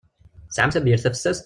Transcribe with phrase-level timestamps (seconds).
[0.49, 1.39] Tesɛam tabyirt tafessast?